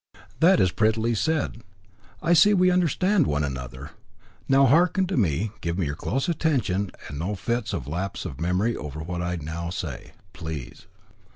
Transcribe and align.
"That 0.39 0.59
is 0.59 0.71
prettily 0.71 1.13
said. 1.13 1.61
I 2.23 2.33
see 2.33 2.55
we 2.55 2.71
understand 2.71 3.27
one 3.27 3.43
another. 3.43 3.91
Now, 4.49 4.65
hearken 4.65 5.05
to 5.05 5.15
me, 5.15 5.51
give 5.61 5.77
me 5.77 5.85
your 5.85 5.95
close 5.95 6.27
attention, 6.27 6.89
and 7.07 7.19
no 7.19 7.35
fits 7.35 7.71
of 7.71 7.85
lapse 7.87 8.25
of 8.25 8.41
memory 8.41 8.75
over 8.75 9.01
what 9.01 9.21
I 9.21 9.35
now 9.35 9.69
say, 9.69 10.13
please. 10.33 10.87